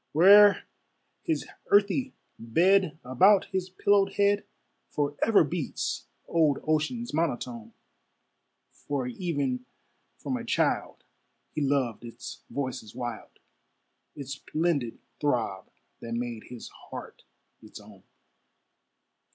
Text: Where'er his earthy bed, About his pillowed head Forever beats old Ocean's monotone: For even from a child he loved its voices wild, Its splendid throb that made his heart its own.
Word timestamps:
Where'er 0.13 0.63
his 1.21 1.45
earthy 1.67 2.15
bed, 2.39 2.97
About 3.03 3.45
his 3.51 3.69
pillowed 3.69 4.13
head 4.13 4.47
Forever 4.89 5.43
beats 5.43 6.07
old 6.27 6.57
Ocean's 6.63 7.13
monotone: 7.13 7.73
For 8.71 9.05
even 9.05 9.63
from 10.17 10.37
a 10.37 10.43
child 10.43 11.03
he 11.51 11.61
loved 11.61 12.03
its 12.03 12.41
voices 12.49 12.95
wild, 12.95 13.37
Its 14.15 14.31
splendid 14.31 14.97
throb 15.19 15.69
that 15.99 16.15
made 16.15 16.45
his 16.45 16.69
heart 16.69 17.21
its 17.61 17.79
own. 17.79 18.01